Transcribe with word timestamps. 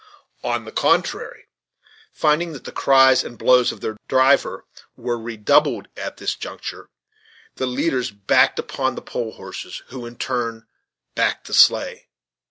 On 0.43 0.65
the 0.65 0.71
contrary, 0.71 1.45
finding 2.11 2.53
that 2.53 2.63
the 2.63 2.71
cries 2.71 3.23
and 3.23 3.37
blows 3.37 3.71
of 3.71 3.81
their 3.81 3.97
driver 4.07 4.65
were 4.95 5.15
redoubled 5.19 5.89
at 5.95 6.17
this 6.17 6.33
juncture, 6.33 6.89
the 7.57 7.67
leaders 7.67 8.09
backed 8.09 8.57
upon 8.57 8.95
the 8.95 9.03
pole 9.03 9.33
horses, 9.33 9.83
who 9.89 10.07
in 10.07 10.13
their 10.13 10.17
turn 10.17 10.65
backed 11.13 11.45
the 11.45 11.53
sleigh. 11.53 12.07